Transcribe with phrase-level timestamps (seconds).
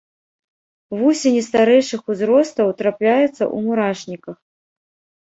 [1.01, 4.37] Вусені старэйшых узростаў трапляюцца ў мурашніках.